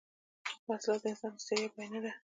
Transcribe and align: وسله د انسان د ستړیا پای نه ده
وسله 0.69 0.97
د 1.03 1.05
انسان 1.11 1.33
د 1.37 1.39
ستړیا 1.43 1.67
پای 1.73 1.87
نه 1.93 1.99
ده 2.03 2.11